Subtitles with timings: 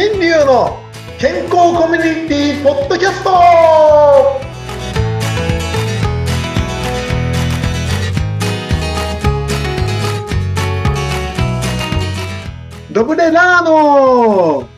[0.00, 0.78] 新流の
[1.18, 3.30] 健康コミュニティポッドキャスト。
[12.92, 14.68] ドブレラーノ。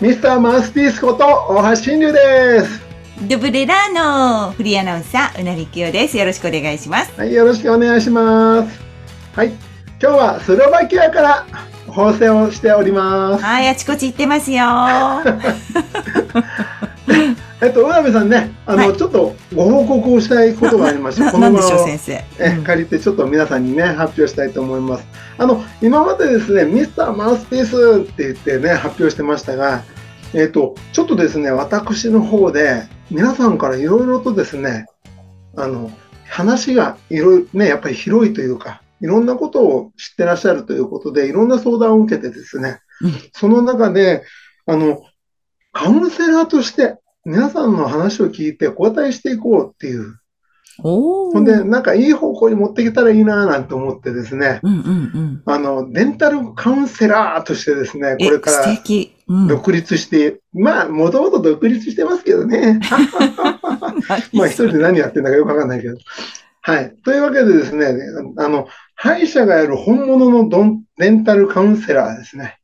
[0.00, 2.80] ミスターマウスピースこと大橋新流です。
[3.22, 4.52] ドブレラーノ。
[4.52, 6.16] フリーアナウンサーうなぎきよです。
[6.16, 7.12] よろしくお願いします。
[7.18, 8.80] はいよろしくお願いします。
[9.34, 9.48] はい
[10.00, 11.46] 今日はスロバキアから
[11.94, 13.44] 放送をしております。
[13.44, 14.64] はいあちこち行ってますよ。
[17.62, 25.06] えっと、浦部さんね、あの、はい、ちょっとご報告をしたいことがありまして、この場を先生、え、借りてちょっと皆さんにね、発表したいと思います。
[25.38, 29.82] あの、今までですね、ミスターマウスピースって言ってね、発表してましたが、
[30.34, 34.86] えっと、ちょっとですね、私の方で、皆さんからいろいろとですね、
[35.56, 35.90] あの、
[36.28, 44.24] 話がいろいろね、やっぱり広いというか、いろんなことを知ってらっしゃるということで、いろんな相談を受けてですね、うん、その中で、
[44.64, 45.02] あの、
[45.72, 46.96] カウンセラーとして
[47.26, 50.18] 皆さんの話を聞いて交代していこうっていう。
[50.78, 58.66] ほんで、なんかいい方向に持ってきたらいいななんて思ってですね、うんうんうん、あの、デンタルカウンセラーとしてですね、これから
[59.48, 62.80] 独立して、うん、まあ、もともと独立してますけど ね。
[64.32, 65.98] まあ、一人で何やってんだかよくわかんないけど。
[66.66, 66.96] はい。
[67.04, 67.94] というわけでですね、
[68.38, 72.58] あの、歯医者がやる本物のドンデンタルカウンセラーですね。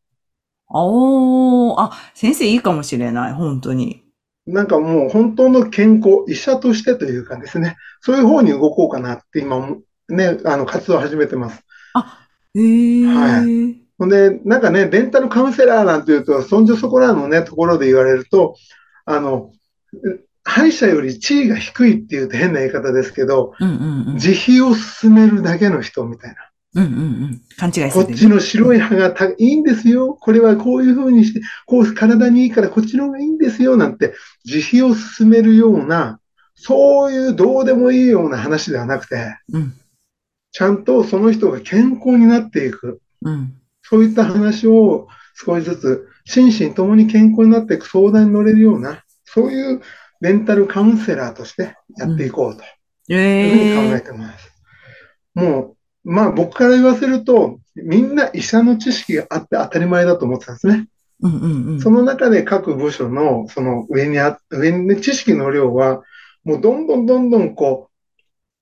[0.71, 4.03] おー、あ、先生いいかもしれない、本当に。
[4.47, 9.69] なんかもう本当の健康、医者としてというかですね、そういう方に動こうかなって今、
[10.09, 11.63] ね、あの、活動を始めてます。
[11.93, 13.05] あ、へえ。
[13.05, 13.83] はい。
[13.99, 18.55] ほんで、なんかね、デンタルカウンセラーなんていうと、そんじょそこらのね、ところで言われると、
[19.05, 19.53] あの、
[20.43, 26.37] 歯医者より地位が低いっていうと変な言い方ですけど、うんうんうん、自費を進めるだけの人みたいな。
[26.75, 27.43] うんうんうん。
[27.57, 30.15] 勘違いする、こっちの白い歯がたいいんですよ。
[30.15, 33.77] これはこういうふうにして、こう体にいいからこっちの方がいいんですよ。
[33.77, 36.21] なんて、自費を進めるような、
[36.55, 39.75] そういうどうでもいいような話ではなくて、うん、
[40.53, 43.01] ちゃんとその人が健康になっていく。
[43.23, 49.81] うん、そういった話を少しずつ、心身ともに健康になっていく相談に乗れるような、そういう
[50.21, 52.63] メンタルカウンセラーとしてやっていこうと。
[53.13, 54.51] いうふうに考えてます。
[55.35, 60.87] もうまあ僕から言わせると、みんな医者の知識があって当たり前だと思ってたんですね。
[61.23, 66.03] うんうんうん、その中で各部署のその上にあ、上に知識の量は、
[66.45, 67.90] もうどんどんどんどんこう、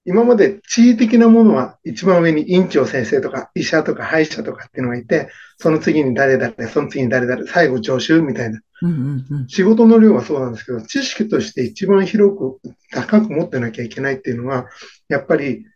[0.08, 8.58] 今まで地位的なものは一番上に院長先生とか医者とか歯医者とかっていうのがいて、その次に誰々、その次に誰々、最後助手みたいな。
[8.80, 12.58] うんうんうん、仕事の量はそうなんですけど、知識として一番広く
[12.90, 14.66] 高く持ってなきゃいけないっていうのは、
[15.10, 15.66] やっぱり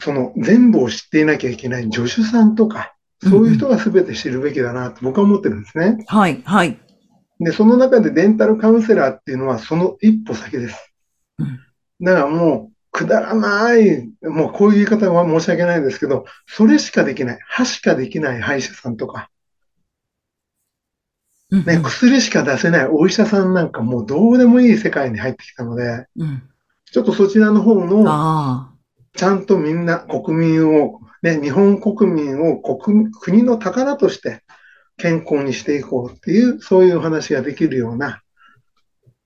[0.00, 6.02] その全部を知っていなきゃいけない助手さんとか、そういう人が全て知るべきだなと僕は思ってるんですね。
[6.06, 6.80] はい、はい。
[7.38, 10.92] で、その中でデンタルカウンセラーっていうのはその一歩先です。
[11.38, 11.58] うん、
[12.00, 19.30] だからもう、くだらない、もうこういう言い方は申し訳ないですけど、それしかできない、歯しかできない歯医者さんとか、
[21.50, 22.86] ね、薬しか出せない。
[22.86, 26.42] お医者さんなんかもうどうでもいい世界に入ってきたので、うん、
[26.92, 28.70] ちょっとそちらの方の
[29.16, 34.42] ちゃんとみんな国民を、ね、日本国民を国国の宝として
[34.96, 38.22] 健康にしていこうっていう、そういう話ができるような、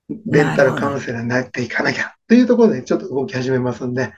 [0.08, 4.12] レンタルカウンセラーになっていかなきゃっていうところでちょっと動き始めますんで、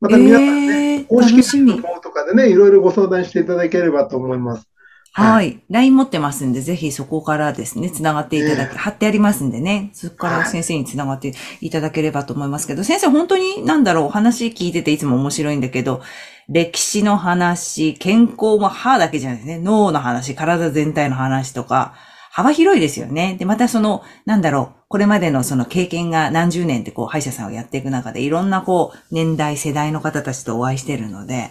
[0.00, 4.68] また皆さんね、えー、公式の方とかでね、いろいろご相談していただければと思います。
[5.16, 5.62] はい。
[5.70, 16.02] LINE 持ってますんで、ぜひそこからですね、繋がっていただき、貼ってありますんでね、そこから先生に繋がっていただければと思いますけど、先生本当になんだろう、話聞いてていつも面白いんだけど、
[16.48, 21.94] 歴史の話、健康も歯だけじゃないですね、脳の話、体全体の話とか、
[22.32, 23.36] 幅広いですよね。
[23.38, 31.50] で、またその、なんだろう、これまでのその経験が何十年ってこう、歯医者さんをやっていく中で、いろんなこう、年代、世代の方たちとお会いしてるので、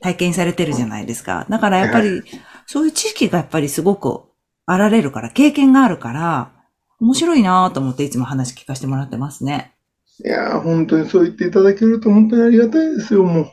[0.00, 1.46] 体験されてるじゃないですか。
[1.50, 2.22] だからやっぱり、
[2.64, 4.22] そういう知識がやっぱりすごく
[4.64, 6.52] あられるから、経験があるから、
[7.00, 9.74] 面白いなと思っていつも話聞かせてもらってますね。
[10.24, 13.52] いや本当にそう言っていただけると本当にありがたいですよ、も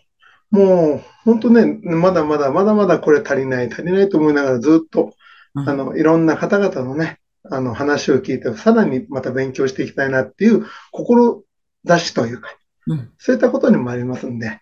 [0.51, 0.55] う。
[0.55, 5.11] もう、本当ね、まだまだ、まだまだこれ足りない、足りないと思いながらずっと、
[5.53, 7.19] うん、あの、いろんな方々のね、
[7.51, 12.49] あの、話を聞いて、さらにまた勉強していきたいなっていう、志というか、
[12.87, 14.61] うん、そういったことにもありますんで、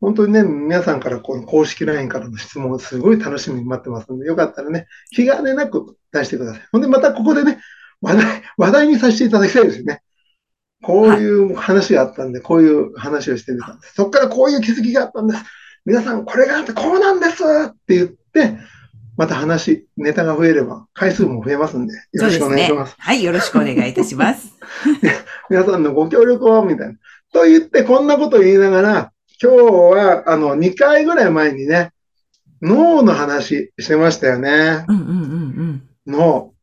[0.00, 6.62] 本当にね、皆さんからこの公式 LINE からの質問すごい楽しみに待ってますので、よかったらね、気兼ねなく出してください。
[6.72, 7.60] ほんで、またここでね、
[8.00, 10.02] 話題、話題にさせていただきたいですよね。
[10.82, 13.94] こういう話があったんで、こういう話をしてみたんです。
[13.94, 15.44] そこからこういう気づきがあったんです。
[15.86, 18.58] 皆さん、これがあってこうなんですって言って、
[19.16, 22.90] また話、ネタが増えれば、回数も増えますんで、よろしくお願いします。
[22.90, 24.54] ね、はい、よろしくお願いいたします。
[25.50, 26.94] 皆さんのご協力を、みたいな。
[27.32, 29.12] と言って、こんなこと言いながら、
[29.42, 31.92] 今日は、あの、2回ぐらい前にね、
[32.62, 34.84] 脳の話してましたよね。
[34.88, 35.82] うんうんうんうん。
[36.06, 36.54] 脳。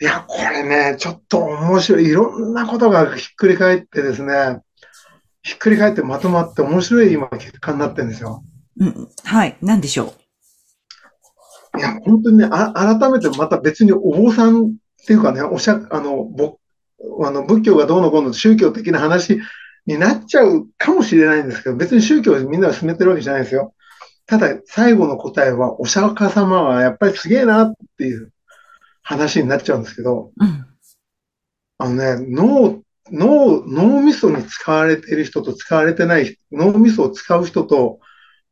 [0.00, 2.08] いや、これね、ちょっと面白い。
[2.08, 4.60] いろんなことがひっくり返ってですね、
[5.42, 8.42] ひっくり返ってまとまって面白い今結果になってるんですよ。
[8.78, 10.23] うん、はい、なんでしょい
[11.84, 14.70] や、本当にね、あ改めてまた別にお坊さんっ
[15.06, 16.58] ていうかね、おしゃ、あの、ぼ、
[17.24, 19.40] あの、仏教がどうのこうの宗教的な話
[19.86, 23.74] になっちゃうかもしれないんですけど、別に宗教をみんなが進めてるわけじゃないですよ。
[24.26, 28.32] ただ、最後の答えは、お釈迦様はやっぱりすげえなっていう
[29.02, 30.44] 話になっちゃうんですけど、う。
[30.44, 30.66] うん。
[31.78, 38.00] あのね、脳、脳、脳みそに使われている人と使われてない、脳みそを使う人と、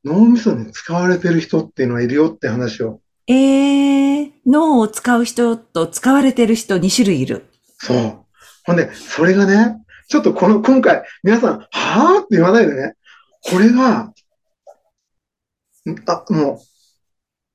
[0.04, 3.00] 脳みそに使われている人っていうのはいるよって話を。
[3.26, 7.46] えー、脳を使う人と使われてる人2種類いる。
[7.78, 8.18] そう。
[8.64, 12.94] ほんで、それがね、ちょっとこの、今回、皆さん、はぁって言わないでね、
[13.42, 14.12] これが、
[16.06, 16.58] あ、もう、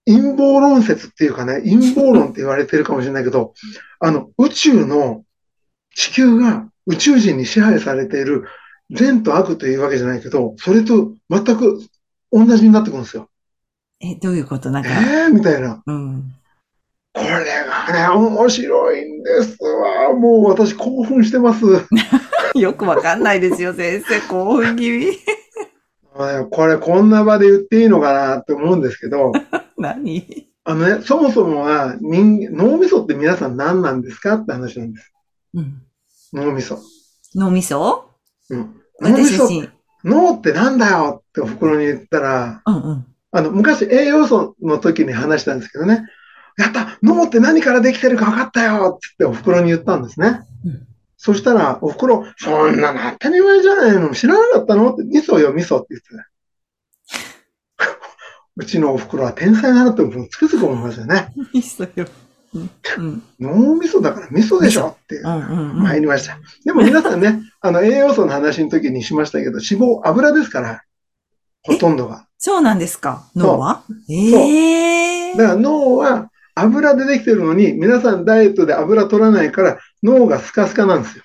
[0.06, 3.54] 陰謀論説っていうかね、陰謀論って言われてるかもしれないけど、
[4.00, 5.24] あの、宇宙の
[5.96, 8.46] 地球が宇宙人に支配されている
[8.92, 11.82] 善と悪というわけじゃないけど、それと全く
[12.32, 13.30] 同じになってくるんですよ。
[14.00, 14.70] え、どういうこと？
[14.70, 15.82] なんか、えーみたいな。
[15.86, 16.34] うん。
[17.14, 20.14] これがね、面白いんですわ。
[20.14, 21.64] もう私興奮してます。
[22.56, 24.22] よくわかんないですよ、先生。
[24.30, 25.18] 興奮気味。
[26.50, 29.32] これこんな場で言っていいのかなって思うんですけど、
[29.78, 30.48] 何？
[30.64, 35.14] あのね、そもそもは人脳みそって皆さん何なんですかって話なんです。
[35.54, 35.82] うん。
[36.34, 36.80] 脳みそ。
[37.36, 38.10] 脳みそ？
[38.50, 38.76] うん。
[39.02, 39.48] 脳みそ。
[40.04, 43.06] 脳ってなんだよってお袋に言ったら、うんうん。
[43.32, 46.04] あの、昔栄養素の時に話したんですけどね、
[46.58, 50.42] やった脳って何からできてるか分かったよってお袋に言ったんですね。
[50.66, 50.88] うん
[51.20, 54.94] そしたら、お袋、そんなの当たり前じゃないの知らなかったの？
[54.94, 56.10] って、味噌よ、味噌って言って
[57.80, 57.90] た。
[58.56, 61.34] うちのお袋は天才だなってつくづく思いますよね。
[61.56, 62.08] 味噌よ。
[62.54, 62.70] うん。
[62.98, 63.24] うん。
[63.40, 64.90] 脳みそだから味噌でしょ？
[64.90, 65.20] ってい。
[65.24, 66.38] 参りました。
[66.64, 69.62] でも皆さんね、あの栄養素の話の時にしましたけど、脂
[69.96, 70.84] 肪、油ですから、
[71.64, 72.27] ほとんどが。
[72.38, 73.24] そうなんですか？
[73.36, 73.84] 脳は？
[74.10, 81.24] ええだから脳は油でできてるのに、皆さんダイエットで油取らないから、脳がスカスカなんですよ。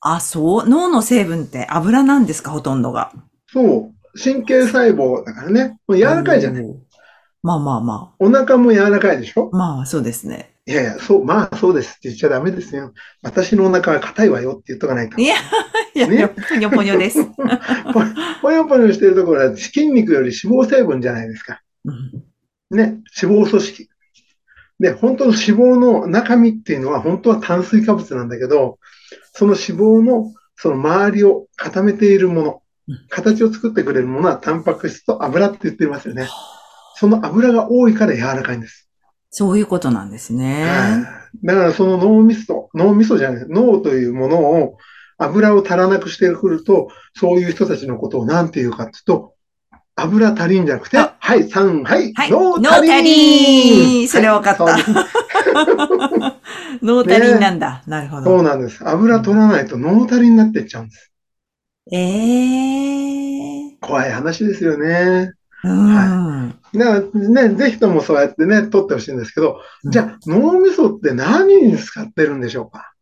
[0.00, 0.68] あ、そう？
[0.68, 2.50] 脳の成分って油なんですか？
[2.50, 3.12] ほとんどが。
[3.52, 4.18] そう。
[4.18, 5.78] 神経細胞だからね。
[5.86, 6.64] もう柔らかいじゃない。
[6.64, 6.66] い。
[7.42, 9.50] まあまあまお腹も柔らかいでしょ？
[9.52, 9.56] あ。
[9.56, 10.50] まあ、そうですね。
[10.66, 12.92] いやいや、そう、まあそうですって言っちゃダメですよ。
[13.22, 15.26] 私のお腹は硬いわよって言っとかないとい。
[15.26, 15.36] や、
[15.94, 17.20] いや、ねぽにょぽにょです。
[18.48, 21.60] ぽよぽよしてるところは筋肉より脂肪成分じゃないですか。
[21.84, 22.24] うん
[22.70, 23.88] ね、脂肪組織。
[24.78, 28.78] で、本当の脂肪の中身っていうのは本当は炭水化物なんだけど、
[29.34, 36.26] その脂肪のその周りを固めているものうん、形を作ってくれるものはタンパク質と油って言ってますよね。
[36.94, 38.88] その油が多いから柔らかいんです。
[39.28, 40.64] そういうことなんですね。
[40.64, 44.78] はいだからその脳みそ、脳みそじゃない、脳というものを
[45.18, 49.34] 油を足らなくしてくると、そういう人たちのことを何て言うかっていうと、
[49.96, 55.06] 油足りんじゃなくて、あはい、3、はい、はい脳足りん脳足りんそれ分かったはいそうです
[56.82, 57.82] 脳足りんなんだ。
[57.86, 58.24] なるほど。
[58.24, 58.86] そうなんです。
[58.88, 61.12] 油取らないと脳足りになってっちゃうんです。
[61.90, 65.32] ええ怖い話ですよね。
[65.64, 66.54] うん。
[66.74, 72.92] だからね、ぜひともそうやってね、取ってほしいんですけど、うんじゃあ脳みそって何に使ってるんでしょうか？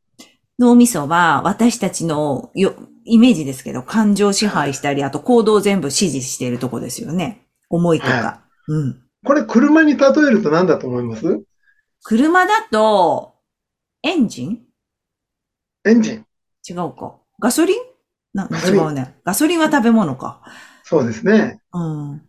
[0.59, 7.47] 脳みそは私たちのよ、イメージですけど、感情支配したり、あと行動を全部指示しているとこですよね。
[7.69, 8.13] 思いとか。
[8.13, 9.03] はうん。
[9.25, 11.43] これ車に例えると何だと思います？
[12.03, 13.35] 車だと、
[14.03, 14.61] エンジン？
[15.85, 16.27] エンジン。
[16.69, 17.17] 違うか。
[17.41, 17.77] ガソリン？
[18.33, 19.17] な、違うね。
[19.25, 20.43] ガソリンは食べ物か。
[20.85, 21.61] そうですね。
[21.73, 21.81] う
[22.15, 22.23] ん。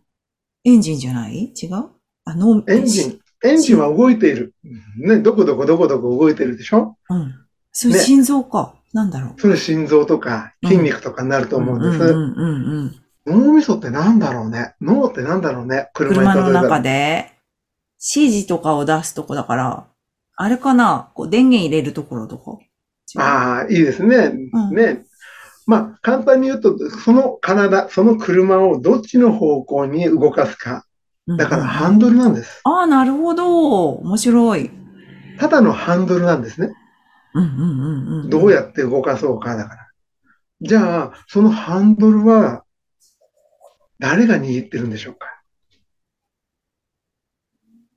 [0.64, 1.52] エンジンじゃない？
[1.60, 1.90] 違う？
[2.24, 3.20] あ、脳、エンジン。
[3.44, 4.54] エンジンは動いている。
[4.98, 6.98] ね、どこどこどこどこ動いてるでしょ？
[7.08, 7.34] うん。
[7.80, 8.74] それね心臓か。
[8.92, 9.40] なんだろう。
[9.40, 12.02] それ心臓とか筋肉とかになると思うんです。
[12.02, 12.92] うんうんうん
[13.26, 13.44] うん。
[13.46, 17.34] 脳みそって何だろうね脳って何だろうね車の中で、
[18.14, 19.86] 指示とかを出すとこだから、
[20.34, 22.58] あれかなこう電源入れるところとか。
[23.16, 24.32] ああ、いいですね。
[24.52, 25.04] うんね。
[25.66, 30.84] まあ、簡単に言うと、その体、その車をどっちの方向に動かすか。
[31.28, 32.60] だからハンドルなんです。
[32.64, 33.90] ああ、なるほど。
[33.90, 34.70] 面白い。
[35.38, 36.72] ただのハンドルなんですね。
[37.38, 38.30] うんうんうんうん。
[38.30, 39.88] どうやって動かそうかだから。
[40.60, 42.64] じゃあ、そのハンドルは、
[43.98, 45.26] 誰が握ってるんでしょうか？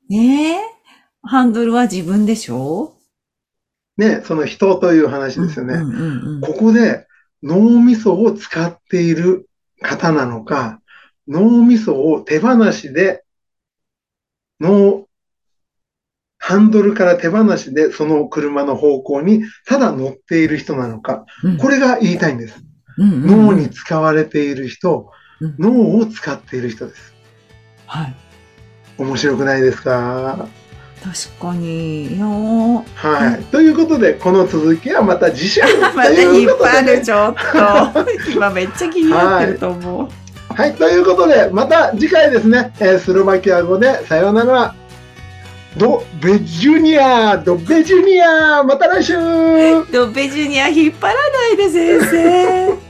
[0.10, 0.60] ねえ？
[1.24, 2.98] ハンドルは自分でしょ？
[3.98, 5.75] ね、その人という話ですよね。
[6.41, 7.07] ここで
[7.43, 9.48] 脳みそを使っている
[9.81, 10.81] 方なのか、
[11.27, 13.24] 脳みそを手放しで、
[14.60, 15.07] 脳、
[16.51, 22.55] ハンドルから手放しでその車の方向にただ乗っている人なのか、うんこれが言いたいんです。
[22.98, 27.13] 脳に使われている人うん、脳を使っている人です。
[27.88, 28.15] はい。
[29.00, 30.48] 面白くないですか？
[31.03, 32.15] 確かに。
[32.15, 33.43] いやーはい。
[33.46, 35.62] ということで、この続きはまた次週
[35.96, 38.31] またとい引っうことでね張る、ちょっと。
[38.36, 40.53] 今めっちゃ気になってると思う。
[40.53, 44.75] はい、ということで、また次回ですね、えースロバキア語でさようなら。
[45.77, 49.13] ドベジュニアドベジュニアまた来週
[49.91, 52.80] ドベジュニア引っ張らないで先生。